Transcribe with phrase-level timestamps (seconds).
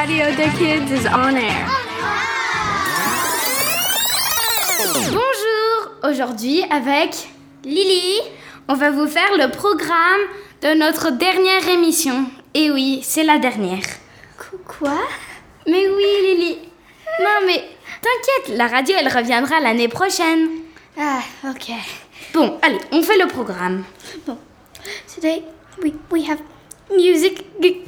[0.00, 1.66] Radio the Kids is on air.
[5.10, 7.10] Bonjour, aujourd'hui avec
[7.64, 8.20] Lily,
[8.68, 10.22] on va vous faire le programme
[10.62, 12.24] de notre dernière émission.
[12.54, 13.82] Et oui, c'est la dernière.
[14.66, 14.96] Quoi?
[15.66, 16.58] Mais oui, Lily.
[17.20, 17.62] Non, mais
[18.00, 20.48] t'inquiète, la radio, elle reviendra l'année prochaine.
[20.98, 21.72] Ah, ok.
[22.32, 23.84] Bon, allez, on fait le programme.
[24.26, 24.38] Bon.
[25.14, 25.42] Today
[25.82, 26.38] we, we have
[26.90, 27.82] music g-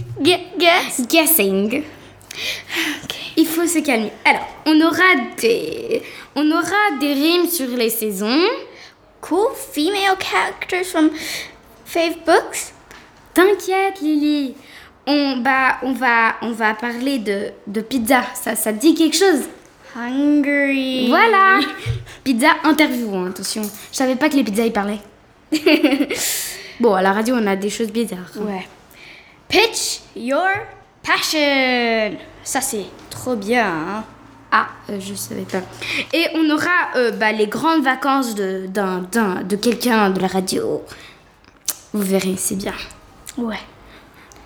[2.32, 3.32] Guessing.
[3.36, 4.12] Il faut se calmer.
[4.24, 6.02] Alors, on aura des,
[6.34, 8.40] on aura des rimes sur les saisons.
[9.20, 11.10] Cool female characters from
[11.84, 12.72] fave books.
[13.34, 14.54] T'inquiète, Lily.
[15.06, 18.22] On, bah, on, va, on va parler de, de pizza.
[18.34, 19.44] Ça, ça te dit quelque chose?
[19.96, 21.08] Hungry.
[21.08, 21.60] Voilà
[22.24, 23.62] Pizza interview, hein, attention.
[23.62, 25.00] Je savais pas que les pizzas y parlaient.
[26.80, 28.30] bon, à la radio, on a des choses bizarres.
[28.36, 28.66] Ouais.
[29.48, 30.48] Pitch your
[31.02, 32.16] passion.
[32.44, 33.66] Ça c'est trop bien.
[33.66, 34.04] Hein?
[34.50, 35.62] Ah, euh, je savais pas.
[36.12, 40.26] Et on aura euh, bah, les grandes vacances de, d'un, d'un- de quelqu'un de la
[40.28, 40.82] radio.
[41.94, 42.74] Vous verrez, c'est bien.
[43.38, 43.58] Ouais.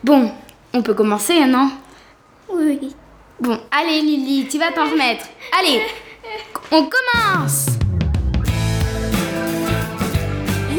[0.04, 0.30] Bon,
[0.72, 1.70] on peut commencer, non?
[2.48, 2.94] Oui.
[3.40, 5.26] Bon, allez Lily, tu vas t'en remettre.
[5.58, 5.82] Allez,
[6.70, 7.66] on commence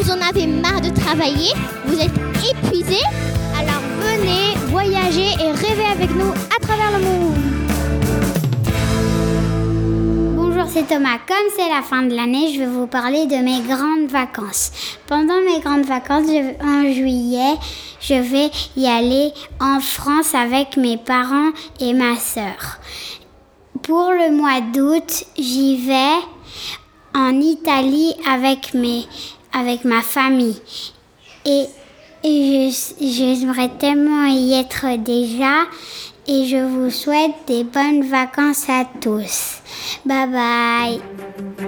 [0.07, 1.51] Vous en avez marre de travailler
[1.85, 2.13] Vous êtes
[2.49, 3.01] épuisé
[3.59, 7.35] Alors venez voyager et rêver avec nous à travers le monde.
[10.37, 11.17] Bonjour, c'est Thomas.
[11.27, 14.71] Comme c'est la fin de l'année, je vais vous parler de mes grandes vacances.
[15.07, 16.29] Pendant mes grandes vacances,
[16.63, 17.57] en juillet,
[17.99, 22.79] je vais y aller en France avec mes parents et ma sœur.
[23.81, 26.15] Pour le mois d'août, j'y vais
[27.13, 29.05] en Italie avec, mes,
[29.53, 30.61] avec ma famille.
[31.45, 31.65] Et,
[32.99, 35.65] j'aimerais tellement y être déjà.
[36.27, 39.61] Et je vous souhaite des bonnes vacances à tous.
[40.05, 41.66] Bye bye.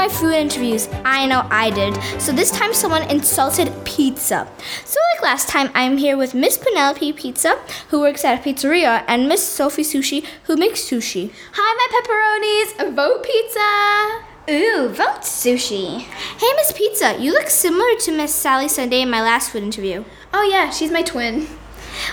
[0.00, 0.88] My food interviews?
[1.04, 1.92] I know I did.
[2.18, 4.48] So this time someone insulted pizza.
[4.86, 9.04] So like last time, I'm here with Miss Penelope Pizza, who works at a pizzeria,
[9.06, 11.30] and Miss Sophie Sushi, who makes sushi.
[11.52, 12.94] Hi, my pepperonis.
[12.96, 14.24] Vote pizza.
[14.48, 15.98] Ooh, vote sushi.
[15.98, 20.04] Hey, Miss Pizza, you look similar to Miss Sally Sunday in my last food interview.
[20.32, 21.46] Oh, yeah, she's my twin.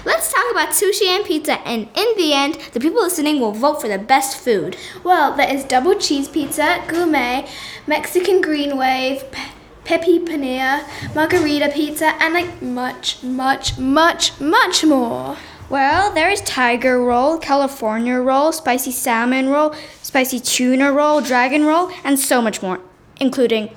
[0.06, 3.82] Let's talk about sushi and pizza, and in the end, the people listening will vote
[3.82, 4.76] for the best food.
[5.04, 7.48] Well, there is double cheese pizza, gourmet,
[7.86, 9.52] Mexican green wave, pe-
[9.84, 10.84] peppy paneer,
[11.16, 15.38] margarita pizza, and like much, much, much, much more.
[15.70, 21.92] Well, there is tiger roll, California roll, spicy salmon roll, spicy tuna roll, dragon roll,
[22.04, 22.80] and so much more,
[23.20, 23.76] including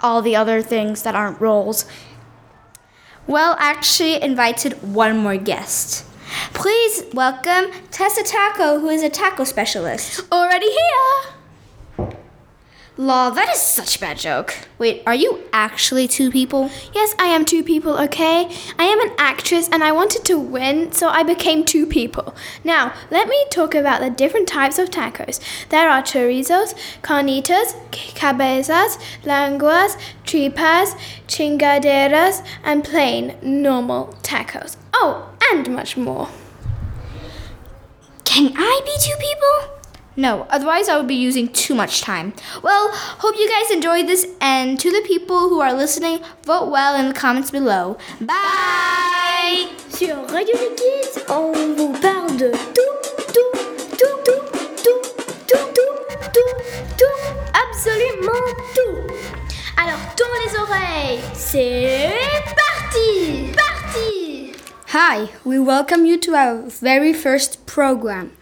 [0.00, 1.84] all the other things that aren't rolls.
[3.26, 6.04] Well, actually invited one more guest.
[6.54, 10.20] Please welcome Tessa Taco, who is a taco specialist.
[10.32, 11.41] Already here!
[12.98, 14.54] Law, that is such a bad joke.
[14.76, 16.70] Wait, are you actually two people?
[16.94, 18.54] Yes, I am two people, okay?
[18.78, 22.34] I am an actress and I wanted to win, so I became two people.
[22.62, 25.40] Now, let me talk about the different types of tacos.
[25.70, 27.74] There are chorizos, carnitas,
[28.14, 30.94] cabezas, languas, tripas,
[31.26, 34.76] chingaderas, and plain, normal tacos.
[34.92, 36.28] Oh, and much more.
[38.24, 39.81] Can I be two people?
[40.14, 42.34] No, otherwise I would be using too much time.
[42.62, 46.94] Well, hope you guys enjoyed this, and to the people who are listening, vote well
[46.96, 47.96] in the comments below.
[48.20, 49.68] Bye!
[49.88, 52.94] Sur Radio des Kids, on vous parle de tout,
[53.32, 53.56] tout,
[53.96, 54.42] tout, tout,
[54.84, 55.00] tout,
[55.46, 55.96] tout, tout,
[56.32, 56.52] tout,
[56.98, 57.18] tout,
[57.54, 58.98] absolument tout.
[59.78, 62.12] Alors tourne les oreilles, c'est
[62.54, 64.52] parti, parti.
[64.88, 68.32] Hi, we welcome you to our very first program,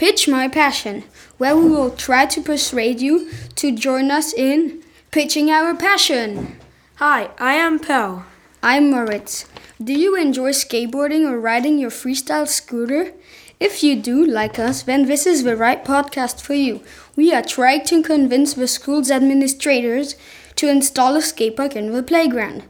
[0.00, 1.04] Pitch My Passion,
[1.36, 6.56] where we will try to persuade you to join us in pitching our passion.
[6.94, 8.24] Hi, I am Pel.
[8.62, 9.44] I'm Moritz.
[9.78, 13.12] Do you enjoy skateboarding or riding your freestyle scooter?
[13.60, 16.80] If you do, like us, then this is the right podcast for you.
[17.14, 20.16] We are trying to convince the school's administrators
[20.56, 22.62] to install a skate park in the playground.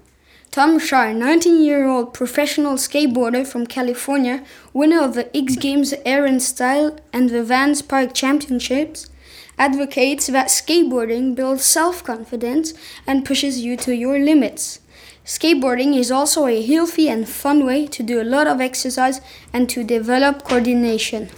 [0.50, 4.43] Tom Schaar, 19 year old professional skateboarder from California,
[4.73, 9.08] winner of the X Games Air and Style and the Vans Park Championships,
[9.56, 12.75] advocates that skateboarding builds self confidence
[13.06, 14.81] and pushes you to your limits.
[15.25, 19.20] Skateboarding is also a healthy and fun way to do a lot of exercise
[19.52, 21.31] and to develop coordination.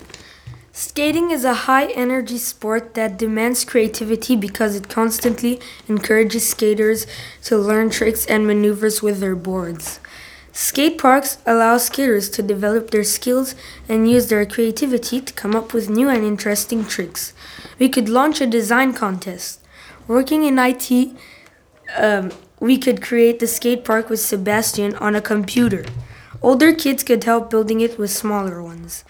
[0.74, 7.06] Skating is a high energy sport that demands creativity because it constantly encourages skaters
[7.42, 10.00] to learn tricks and maneuvers with their boards.
[10.50, 13.54] Skate parks allow skaters to develop their skills
[13.86, 17.34] and use their creativity to come up with new and interesting tricks.
[17.78, 19.60] We could launch a design contest.
[20.08, 21.14] Working in IT,
[21.98, 25.84] um, we could create the skate park with Sebastian on a computer.
[26.40, 29.04] Older kids could help building it with smaller ones.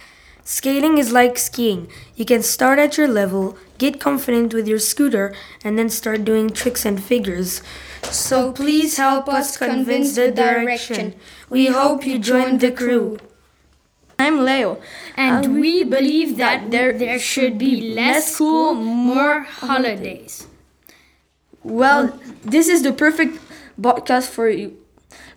[0.45, 1.89] Skating is like skiing.
[2.17, 6.51] You can start at your level, get confident with your scooter, and then start doing
[6.51, 7.63] tricks and figures.
[8.03, 11.15] So please help us convince the direction.
[11.49, 13.19] We hope you join the crew.
[14.19, 14.81] I'm Leo,
[15.17, 20.47] and we believe that there, there should be less school, more holidays.
[21.63, 23.39] Well, this is the perfect
[23.81, 24.82] podcast for you.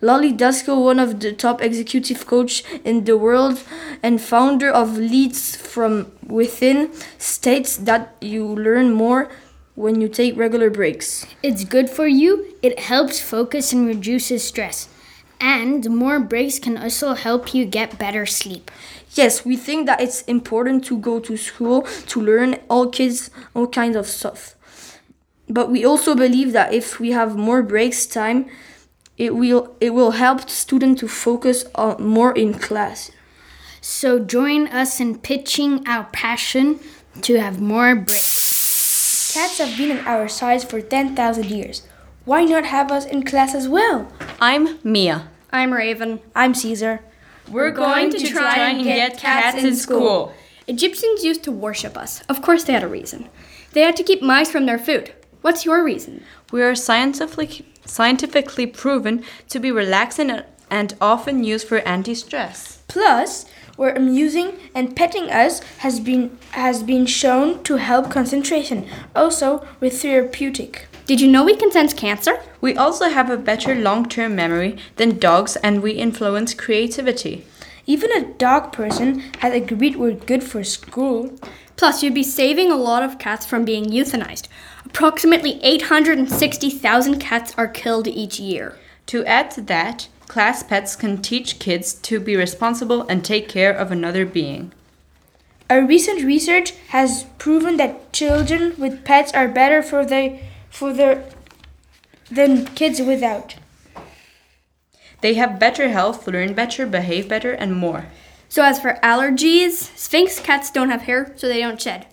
[0.02, 3.64] Lolly Daskal, one of the top executive coach in the world
[4.04, 9.30] and founder of Leads from Within, states that you learn more
[9.76, 11.26] when you take regular breaks.
[11.44, 14.90] It's good for you, it helps focus and reduces stress.
[15.40, 18.72] And more breaks can also help you get better sleep.
[19.12, 23.68] Yes, we think that it's important to go to school to learn all kids all
[23.68, 24.56] kinds of stuff.
[25.48, 28.48] But we also believe that if we have more breaks time,
[29.18, 33.12] it will it will help students to focus on more in class.
[33.82, 36.80] So join us in pitching our passion
[37.22, 39.34] to have more breaks.
[39.34, 41.88] Cats have been in our size for 10,000 years.
[42.26, 44.12] Why not have us in class as well?
[44.42, 45.28] I'm Mia.
[45.52, 46.20] I'm Raven.
[46.36, 47.02] I'm Caesar.
[47.50, 50.34] We're going to try and get cats in school.
[50.68, 52.22] Egyptians used to worship us.
[52.24, 53.30] Of course, they had a reason.
[53.74, 55.14] They had to keep mice from their food.
[55.42, 56.24] What's your reason?
[56.52, 62.80] We are scientifically, scientifically proven to be relaxing and often used for anti stress.
[62.88, 63.46] Plus,
[63.78, 70.02] we're amusing and petting us has been has been shown to help concentration, also with
[70.02, 70.88] therapeutic.
[71.06, 72.40] Did you know we can sense cancer?
[72.62, 77.46] We also have a better long term memory than dogs and we influence creativity.
[77.86, 81.32] Even a dog person has agreed we're good for school.
[81.76, 84.48] Plus, you'd be saving a lot of cats from being euthanized.
[84.96, 88.78] Approximately 860,000 cats are killed each year.
[89.08, 93.74] To add to that, class pets can teach kids to be responsible and take care
[93.74, 94.72] of another being.
[95.70, 100.40] A recent research has proven that children with pets are better for their
[100.70, 101.26] for their
[102.32, 103.56] than kids without.
[105.20, 108.06] They have better health, learn better, behave better, and more.
[108.48, 112.06] So, as for allergies, Sphynx cats don't have hair, so they don't shed.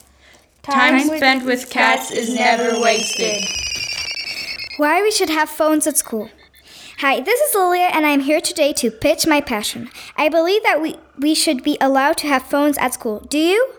[0.63, 3.45] Time, Time spent with cats is never wasted.
[4.77, 6.31] Why we should have phones at school.
[6.99, 9.91] Hi, this is Lilia, and I'm here today to pitch my passion.
[10.17, 13.27] I believe that we, we should be allowed to have phones at school.
[13.29, 13.73] Do you?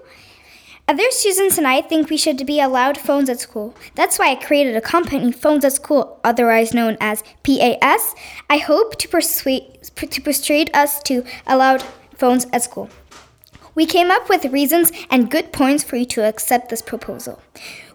[0.85, 3.74] Other students and I think we should be allowed phones at school.
[3.95, 8.13] That's why I created a company, Phones at School, otherwise known as PAS.
[8.50, 11.77] I hope to persuade to persuade us to allow
[12.18, 12.89] phones at school.
[13.75, 17.42] We came up with reasons and good points for you to accept this proposal.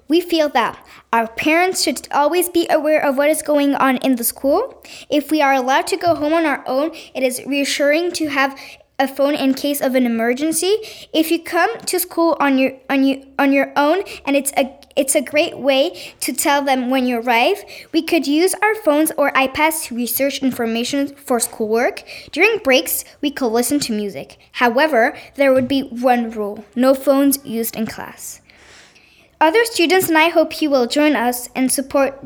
[0.08, 4.16] We feel that our parents should always be aware of what is going on in
[4.16, 4.82] the school.
[5.10, 8.58] If we are allowed to go home on our own, it is reassuring to have
[8.98, 10.78] a phone in case of an emergency.
[11.12, 14.76] If you come to school on your on you on your own and it's a
[14.98, 17.64] it's a great way to tell them when you arrive.
[17.92, 22.02] We could use our phones or iPads to research information for schoolwork.
[22.32, 24.38] During breaks, we could listen to music.
[24.52, 28.40] However, there would be one rule no phones used in class.
[29.40, 32.20] Other students and I hope you will join us and support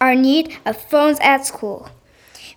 [0.00, 1.90] our need of phones at school.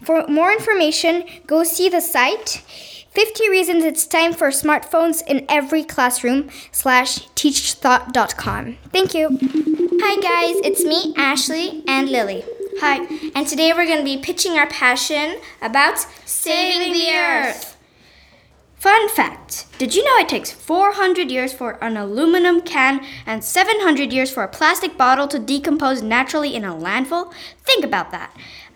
[0.03, 5.85] For more information, go see the site 50 reasons it's time for smartphones in every
[5.85, 8.77] classroom slash teachthought.com.
[8.91, 9.29] Thank you.
[10.01, 12.43] Hi guys, it's me, Ashley, and Lily.
[12.81, 13.07] Hi.
[13.33, 17.77] And today we're going to be pitching our passion about saving the earth.
[18.75, 24.11] Fun fact Did you know it takes 400 years for an aluminum can and 700
[24.11, 27.33] years for a plastic bottle to decompose naturally in a landfill?
[27.63, 28.35] Think about that.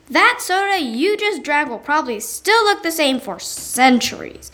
[0.10, 4.52] That soda you just drank will probably still look the same for centuries.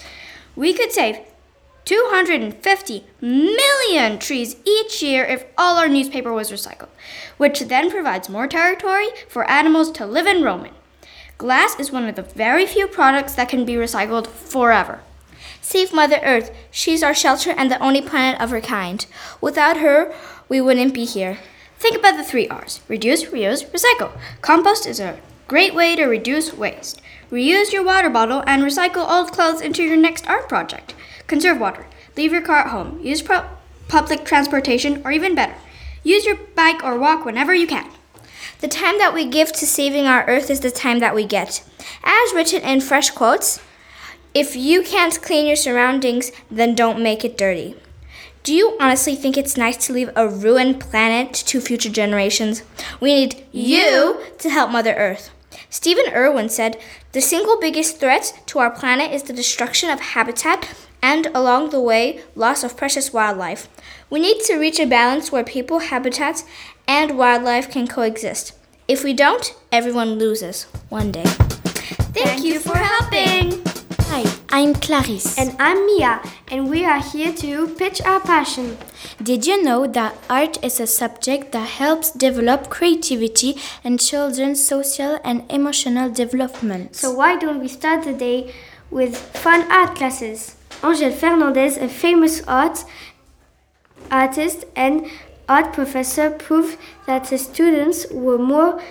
[0.53, 1.19] We could save
[1.85, 6.89] 250 million trees each year if all our newspaper was recycled,
[7.38, 10.74] which then provides more territory for animals to live and roam in.
[11.38, 15.01] Glass is one of the very few products that can be recycled forever.
[15.62, 16.51] Save Mother Earth.
[16.69, 19.05] She's our shelter and the only planet of her kind.
[19.41, 20.13] Without her,
[20.50, 21.39] we wouldn't be here.
[21.77, 24.12] Think about the three R's reduce, reuse, recycle.
[24.41, 27.01] Compost is a great way to reduce waste.
[27.31, 30.93] Reuse your water bottle and recycle old clothes into your next art project.
[31.27, 31.87] Conserve water.
[32.15, 32.99] Leave your car at home.
[33.01, 33.45] Use, pro-
[33.87, 35.55] public transportation, or even better,
[36.03, 37.89] use your bike or walk whenever you can.
[38.61, 41.63] The time that we give to saving our earth is the time that we get.
[42.03, 43.59] As written in fresh quotes,
[44.33, 47.75] if you can't clean your surroundings, then don't make it dirty.
[48.43, 52.63] Do you honestly think it's nice to leave a ruined planet to future generations?
[52.99, 55.31] We need you to help Mother Earth.
[55.75, 56.77] Stephen Irwin said,
[57.12, 61.82] The single biggest threat to our planet is the destruction of habitat and, along the
[61.82, 63.67] way, loss of precious wildlife.
[64.10, 66.46] We need to reach a balance where people, habitats,
[66.88, 68.53] and wildlife can coexist.
[68.88, 71.25] If we don't, everyone loses one day.
[72.15, 73.75] Thank, you for helping.
[74.15, 75.38] Hi, I'm Clarisse.
[75.38, 78.77] And I'm Mia, and we are here to pitch our passion.
[79.22, 85.19] Did you know that art is a subject that helps develop creativity and children's social
[85.25, 86.95] and emotional development?
[86.95, 88.53] So why don't we start the day
[88.89, 90.55] with fun art classes?
[90.81, 92.86] Angel Fernandez, a famous art
[94.10, 95.07] artist and
[95.50, 98.81] art professor, proved that the students were more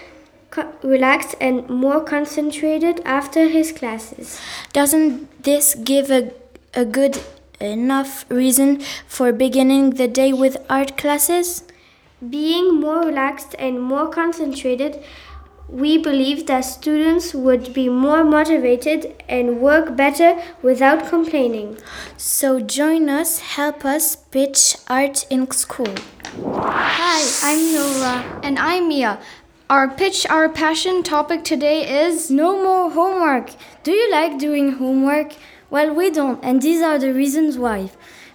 [0.82, 4.40] relaxed and more concentrated after his classes.
[4.72, 6.32] Doesn't this give a,
[6.74, 7.20] a good
[7.60, 11.64] enough reason for beginning the day with art classes?
[12.28, 15.02] Being more relaxed and more concentrated,
[15.68, 21.78] we believe that students would be more motivated and work better without complaining.
[22.16, 25.94] So join us, help us pitch art in school.
[26.42, 28.40] Hi, I'm Nora.
[28.42, 29.20] And I'm Mia.
[29.70, 33.52] Our pitch our passion topic today is no more homework.
[33.82, 35.32] Do you like doing homework?
[35.70, 37.90] Well, we don't, and these are the reasons why.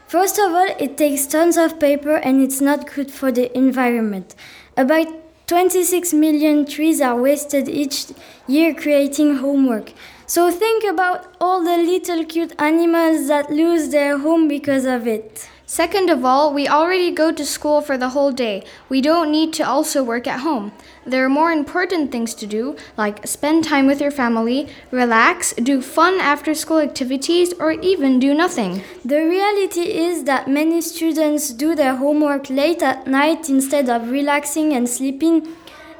[0.07, 4.33] First of all, it takes tons of paper and it's not good for the environment.
[4.75, 5.05] About
[5.45, 8.07] 26 million trees are wasted each
[8.48, 9.93] year creating homework.
[10.25, 15.48] So think about all the little cute animals that lose their home because of it.
[15.71, 18.63] Second of all, we already go to school for the whole day.
[18.89, 20.71] We don't need to also work at home.
[21.05, 25.79] There are more important things to do, like spend time with your family, relax, do
[25.79, 28.81] fun after school activities, or even do nothing.
[29.05, 34.73] The reality is that many students do their homework late at night instead of relaxing
[34.73, 35.49] and sleeping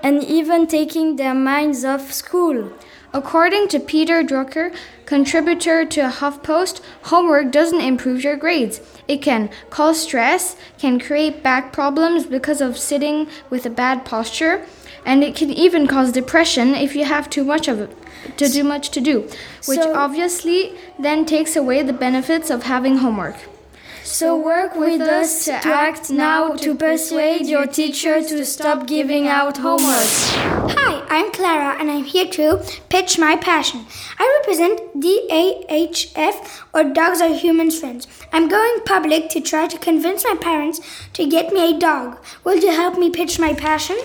[0.01, 2.71] and even taking their minds off school.
[3.11, 4.73] According to Peter Drucker,
[5.05, 8.81] contributor to a HuffPost, homework doesn't improve your grades.
[9.07, 14.65] It can cause stress, can create back problems because of sitting with a bad posture,
[15.05, 17.97] and it can even cause depression if you have too much of it
[18.37, 19.21] to do much to do,
[19.65, 23.37] which So- obviously then takes away the benefits of having homework.
[24.09, 29.57] So work with us to act now to persuade your teacher to stop giving out
[29.57, 30.09] homework.
[30.75, 33.85] Hi, I'm Clara and I'm here to pitch my passion.
[34.17, 38.07] I represent DAHF or Dogs Are Humans Friends.
[38.33, 40.81] I'm going public to try to convince my parents
[41.13, 42.17] to get me a dog.
[42.43, 43.97] Will you help me pitch my passion?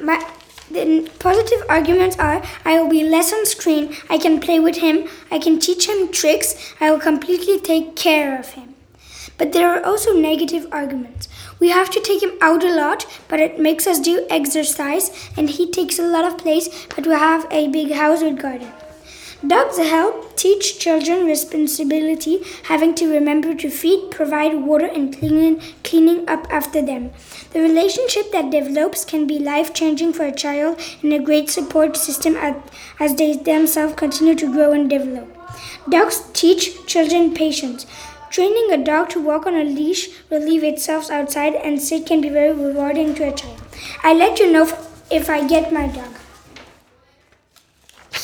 [0.00, 0.26] My
[0.74, 5.08] the positive arguments are I will be less on screen, I can play with him,
[5.30, 8.74] I can teach him tricks, I will completely take care of him.
[9.38, 11.28] But there are also negative arguments.
[11.58, 15.48] We have to take him out a lot, but it makes us do exercise, and
[15.48, 18.72] he takes a lot of place, but we have a big house with garden.
[19.46, 26.26] Dogs help teach children responsibility, having to remember to feed, provide water, and cleaning, cleaning
[26.26, 27.10] up after them.
[27.52, 31.96] The relationship that develops can be life changing for a child and a great support
[31.98, 32.54] system as,
[32.98, 35.36] as they themselves continue to grow and develop.
[35.90, 37.84] Dogs teach children patience.
[38.30, 42.30] Training a dog to walk on a leash, relieve itself outside, and sit can be
[42.30, 43.60] very rewarding to a child.
[44.02, 44.64] I let you know
[45.10, 46.23] if I get my dog.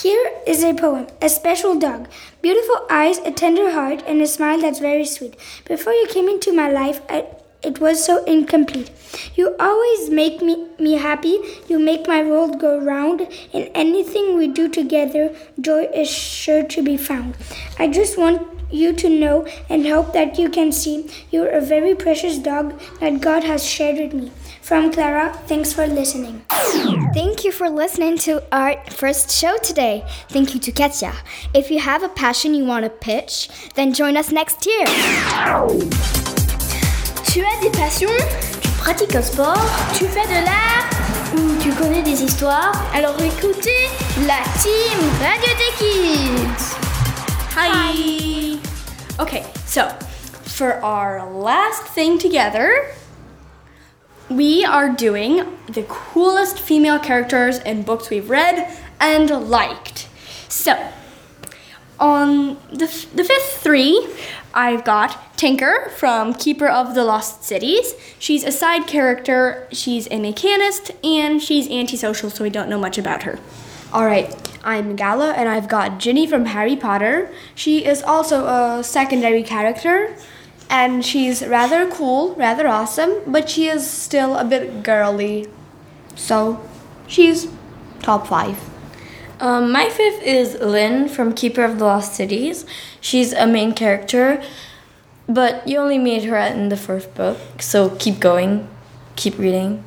[0.03, 2.09] Here is a poem A Special Dog.
[2.41, 5.37] Beautiful eyes, a tender heart, and a smile that's very sweet.
[5.67, 7.27] Before you came into my life, I,
[7.63, 8.91] it was so incomplete.
[9.35, 11.39] You always make me, me happy.
[11.69, 13.29] You make my world go round.
[13.53, 17.37] In anything we do together, joy is sure to be found.
[17.79, 18.41] I just want
[18.71, 23.21] you to know and hope that you can see you're a very precious dog that
[23.21, 24.33] God has shared with me.
[24.63, 26.45] From Clara, thanks for listening.
[27.13, 30.05] Thank you for listening to our first show today.
[30.29, 31.13] Thank you to Ketya.
[31.55, 34.87] If you have a passion you want to pitch, then join us next year.
[37.27, 38.11] Tu as des passions
[38.63, 40.91] Tu pratiques un sport Tu fais de l'art
[41.35, 43.89] Ou tu connais des histoires Alors écoutez
[44.27, 46.77] la team Radio des Kids
[47.57, 48.59] Hi.
[49.21, 49.89] Okay, so
[50.45, 52.73] for our last thing together,
[54.31, 60.09] we are doing the coolest female characters in books we've read and liked.
[60.49, 60.93] So,
[61.99, 64.09] on the, f- the fifth three,
[64.55, 67.95] I've got Tinker from Keeper of the Lost Cities.
[68.19, 72.99] She's a side character, she's a mechanist, and she's antisocial, so we don't know much
[72.99, 73.39] about her.
[73.93, 74.33] All right,
[74.63, 77.33] I'm Galya, and I've got Ginny from Harry Potter.
[77.57, 80.17] She is also a secondary character,
[80.71, 85.49] and she's rather cool, rather awesome, but she is still a bit girly.
[86.15, 86.67] So,
[87.09, 87.49] she's
[88.01, 88.57] top five.
[89.41, 92.65] Um, my fifth is Lynn from Keeper of the Lost Cities.
[93.01, 94.43] She's a main character,
[95.29, 98.69] but you only meet her in the first book, so keep going,
[99.17, 99.83] keep reading.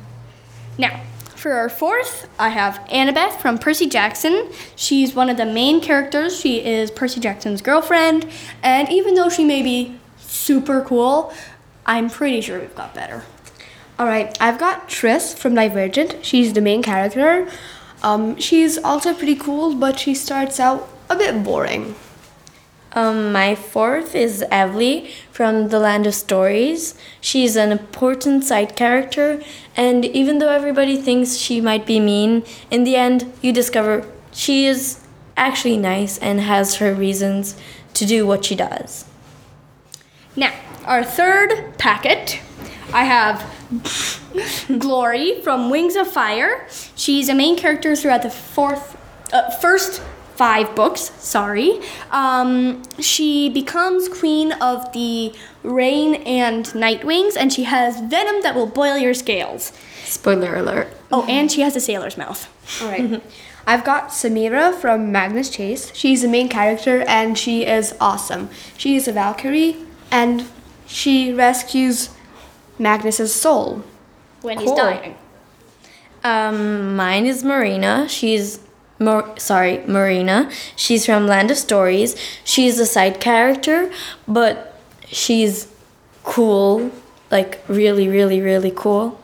[0.76, 1.00] Now,
[1.36, 4.50] for our fourth, I have Annabeth from Percy Jackson.
[4.76, 6.38] She's one of the main characters.
[6.38, 8.26] She is Percy Jackson's girlfriend,
[8.62, 9.98] and even though she may be
[10.34, 11.32] super cool,
[11.86, 13.22] I'm pretty sure we've got better.
[13.98, 16.16] All right, I've got Tris from Divergent.
[16.22, 17.48] She's the main character.
[18.02, 21.94] Um, she's also pretty cool, but she starts out a bit boring.
[22.92, 26.94] Um, my fourth is Evely from The Land of Stories.
[27.20, 29.42] She's an important side character,
[29.76, 34.66] and even though everybody thinks she might be mean, in the end, you discover she
[34.66, 35.00] is
[35.36, 37.56] actually nice and has her reasons
[37.94, 39.06] to do what she does.
[40.36, 40.52] Now,
[40.84, 42.40] our third packet,
[42.92, 43.54] I have
[44.78, 46.66] Glory from Wings of Fire.
[46.96, 48.96] She's a main character throughout the fourth,
[49.32, 50.02] uh, first
[50.34, 51.12] five books.
[51.18, 51.80] Sorry.
[52.10, 58.54] Um, she becomes queen of the Rain and Night Wings, and she has venom that
[58.54, 59.72] will boil your scales.
[60.04, 60.88] Spoiler alert.
[61.12, 62.50] Oh, and she has a sailor's mouth.
[62.82, 63.22] All right.
[63.66, 65.94] I've got Samirah from Magnus Chase.
[65.94, 68.50] She's the main character and she is awesome.
[68.76, 69.76] She is a Valkyrie
[70.14, 70.46] and
[70.86, 72.10] she rescues
[72.78, 73.82] Magnus's soul.
[74.42, 74.66] When Cool.
[74.68, 75.14] he's dying.
[76.22, 78.06] Um, mine is Marina.
[78.08, 78.60] She's
[78.98, 80.50] Mar- sorry, Marina.
[80.76, 82.14] She's from Land of Stories.
[82.44, 83.90] She's a side character,
[84.28, 85.66] but she's
[86.22, 86.90] cool,
[87.30, 89.20] like really, really, really cool.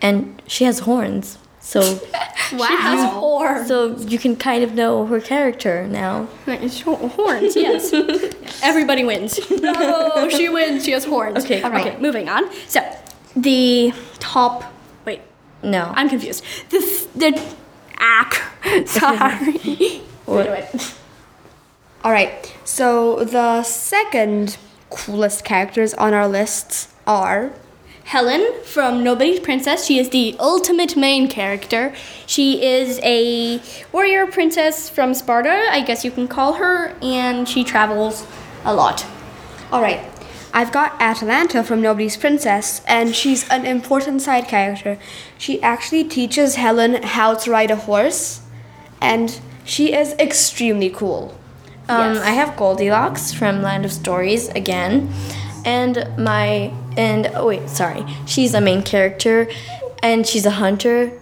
[0.00, 1.38] And she has horns.
[1.66, 1.80] So
[2.52, 2.66] Wow.
[2.68, 3.66] She has horns.
[3.66, 6.28] So you can kind of know her character now.
[6.46, 7.92] Horns, yes.
[8.62, 9.40] Everybody wins.
[9.40, 10.84] Bravo, she wins.
[10.84, 11.44] She has horns.
[11.44, 12.00] Okay, All right, cool.
[12.00, 12.48] moving on.
[12.68, 12.80] So,
[13.34, 14.72] the top.
[15.04, 15.22] Wait,
[15.64, 15.92] No.
[15.96, 16.44] I'm confused.
[16.70, 17.56] The the
[17.98, 18.86] ah, ack.
[18.86, 20.02] Sorry.
[20.26, 20.94] What?
[22.04, 22.54] All right.
[22.64, 24.56] So the second
[24.90, 27.52] coolest characters on our lists are
[28.06, 29.84] Helen from Nobody's Princess.
[29.84, 31.92] She is the ultimate main character.
[32.24, 37.64] She is a warrior princess from Sparta, I guess you can call her, and she
[37.64, 38.24] travels
[38.64, 39.04] a lot.
[39.72, 40.00] All right.
[40.54, 44.98] I've got Atalanta from Nobody's Princess, and she's an important side character.
[45.36, 48.40] She actually teaches Helen how to ride a horse,
[49.00, 51.36] and she is extremely cool.
[51.88, 55.12] Um, I have Goldilocks from Land of Stories again,
[55.64, 59.48] and my and oh wait, sorry, she's a main character,
[60.02, 61.12] and she's a hunter.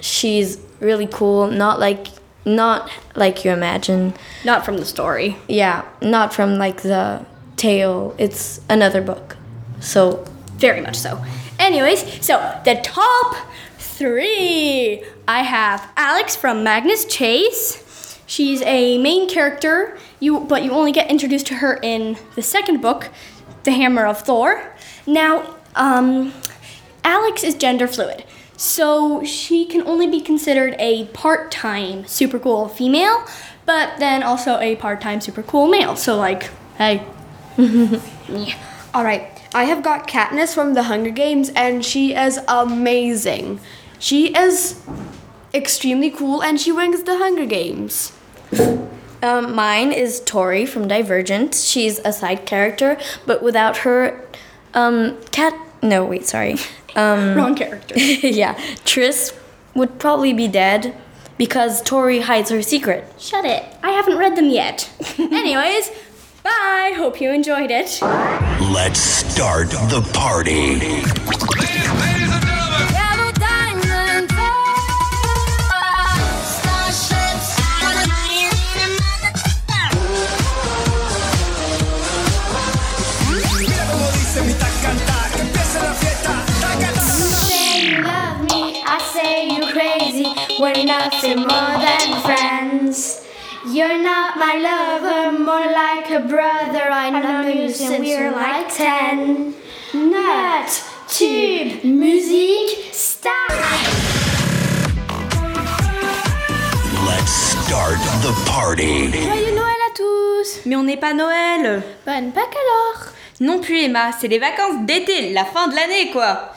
[0.00, 2.08] She's really cool, not like
[2.44, 4.14] not like you imagine.
[4.44, 5.36] Not from the story.
[5.48, 8.14] Yeah, not from like the tale.
[8.18, 9.36] It's another book.
[9.80, 10.24] So
[10.56, 11.22] Very much so.
[11.58, 13.36] Anyways, so the top
[13.78, 17.84] three I have Alex from Magnus Chase.
[18.26, 22.80] She's a main character, you but you only get introduced to her in the second
[22.80, 23.10] book,
[23.64, 24.74] The Hammer of Thor.
[25.08, 26.32] Now, um,
[27.02, 28.24] Alex is gender fluid,
[28.56, 33.24] so she can only be considered a part-time super cool female,
[33.66, 35.96] but then also a part-time super cool male.
[35.96, 37.04] So like, hey,
[38.94, 39.32] All right.
[39.52, 43.58] I have got Katniss from The Hunger Games, and she is amazing.
[43.98, 44.80] She is
[45.52, 48.12] extremely cool, and she wins the Hunger Games.
[49.22, 51.56] Um, mine is Tori from Divergent.
[51.56, 54.24] She's a side character, but without her,
[54.74, 55.54] um, Cat.
[55.82, 56.56] No, wait, sorry.
[56.96, 57.98] Um, wrong character.
[57.98, 59.32] yeah, Tris
[59.74, 60.96] would probably be dead
[61.36, 63.04] because Tori hides her secret.
[63.18, 63.64] Shut it.
[63.82, 64.90] I haven't read them yet.
[65.18, 65.90] Anyways,
[66.42, 66.92] bye.
[66.96, 67.98] Hope you enjoyed it.
[68.02, 71.57] Let's start the party.
[96.18, 96.90] A brother.
[96.90, 99.54] I know you since we're like ten.
[99.94, 100.70] Nut,
[101.06, 103.52] tube, musique, start.
[107.06, 109.12] Let's start the party.
[109.12, 110.60] Joyeux Noël à tous.
[110.66, 111.82] Mais on n'est pas Noël.
[112.04, 113.12] Bonne Pâques alors.
[113.40, 116.52] Non plus Emma, c'est les vacances d'été, la fin de l'année quoi.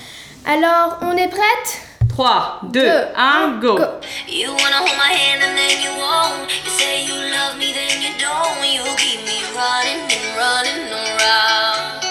[0.45, 1.83] Alors, on est prête
[2.15, 4.01] 3, 2, 1, go.
[4.29, 6.51] You wanna hold my hand and then you won't.
[6.65, 8.61] You say you love me, then you don't.
[8.63, 12.05] You keep me running and running around.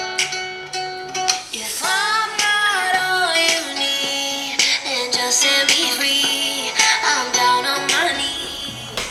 [1.53, 6.71] If I'm not all you need, then just set me free.
[7.05, 9.05] I'm down on my knees.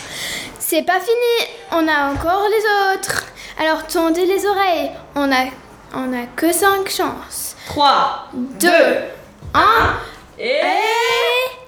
[0.59, 3.27] C'est pas fini, on a encore les autres.
[3.61, 4.91] Alors, tendez les oreilles.
[5.15, 5.51] On a,
[5.95, 7.55] on a que 5 chances.
[7.69, 8.69] 3, 2,
[9.55, 9.61] 1,
[10.41, 10.61] et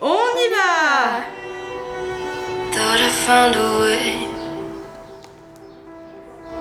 [0.01, 1.25] on y va
[2.73, 4.29] Thought I found a way.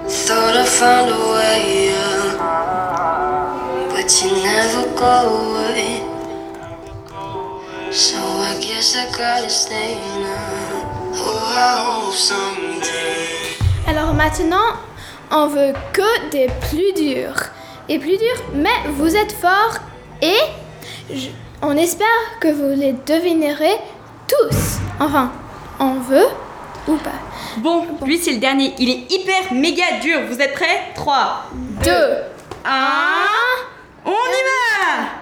[0.07, 2.37] Thought I found a way, yeah.
[3.89, 5.15] But you never go
[5.55, 6.01] away.
[7.91, 11.13] So I guess I gotta stay now.
[11.15, 13.55] Oh, I hope someday.
[13.87, 14.75] Alors maintenant,
[15.31, 17.39] on veut que des plus durs.
[17.89, 19.77] Et plus durs, mais vous êtes forts
[20.21, 20.39] et
[21.09, 21.29] je-
[21.61, 22.07] on espère
[22.39, 23.77] que vous les devinerez
[24.27, 24.79] tous.
[24.99, 25.31] Enfin,
[25.79, 26.27] on veut
[26.87, 27.11] ou pas.
[27.57, 30.21] Bon, lui c'est le dernier, il est hyper méga dur.
[30.29, 30.91] Vous êtes prêts?
[30.95, 31.45] 3,
[31.83, 31.91] 2,
[32.65, 32.71] 1,
[34.05, 35.21] on y va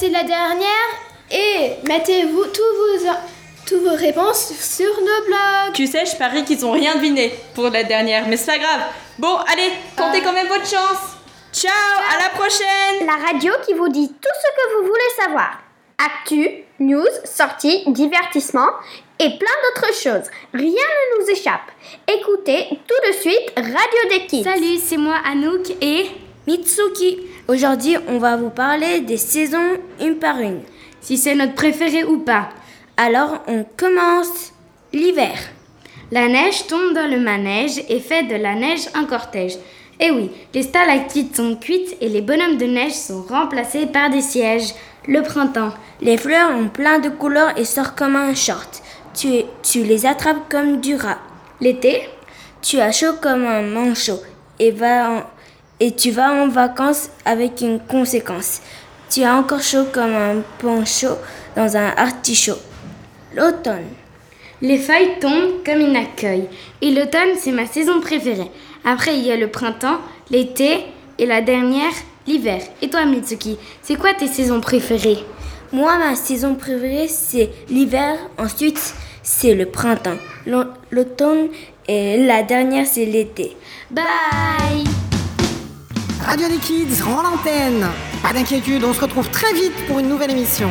[0.00, 0.88] c'est la dernière.
[1.30, 3.10] Et mettez-vous tous vos,
[3.66, 5.74] tous vos réponses sur nos blogs.
[5.74, 8.80] Tu sais, je parie qu'ils ont rien deviné pour la dernière, mais c'est pas grave.
[9.18, 11.16] Bon, allez, tentez quand même votre chance.
[11.52, 15.58] Ciao, à la prochaine La radio qui vous dit tout ce que vous voulez savoir.
[15.98, 18.70] Actu, news, sorties, divertissement
[19.18, 20.30] et plein d'autres choses.
[20.54, 21.70] Rien ne nous échappe.
[22.08, 24.44] Écoutez tout de suite Radio des Kids.
[24.44, 26.06] Salut, c'est moi Anouk et
[26.46, 27.18] Mitsuki.
[27.50, 30.60] Aujourd'hui, on va vous parler des saisons une par une.
[31.00, 32.50] Si c'est notre préféré ou pas.
[32.96, 34.52] Alors, on commence
[34.92, 35.36] l'hiver.
[36.12, 39.54] La neige tombe dans le manège et fait de la neige un cortège.
[39.98, 44.20] Et oui, les stalactites sont cuites et les bonhommes de neige sont remplacés par des
[44.20, 44.72] sièges.
[45.08, 45.72] Le printemps.
[46.00, 48.80] Les fleurs ont plein de couleurs et sortent comme un short.
[49.12, 49.26] Tu,
[49.64, 51.18] tu les attrapes comme du rat.
[51.60, 52.08] L'été.
[52.62, 54.20] Tu as chaud comme un manchot
[54.60, 55.22] et, va en-
[55.80, 58.60] et tu vas en vacances avec une conséquence.
[59.10, 61.08] Tu as encore chaud comme un poncho
[61.56, 62.58] dans un artichaut.
[63.34, 63.86] L'automne.
[64.62, 66.48] Les feuilles tombent comme une accueil.
[66.82, 68.50] Et l'automne, c'est ma saison préférée.
[68.84, 69.98] Après, il y a le printemps,
[70.30, 70.84] l'été
[71.18, 71.92] et la dernière,
[72.26, 72.60] l'hiver.
[72.82, 75.24] Et toi, Mitsuki, c'est quoi tes saisons préférées?
[75.72, 78.16] Moi, ma saison préférée, c'est l'hiver.
[78.38, 80.18] Ensuite, c'est le printemps.
[80.46, 81.48] L'au- L'automne
[81.88, 83.56] et la dernière, c'est l'été.
[83.90, 84.99] Bye
[86.24, 87.86] Radio des Kids rend l'antenne.
[88.22, 90.68] Pas d'inquiétude, on se retrouve très vite pour une nouvelle émission.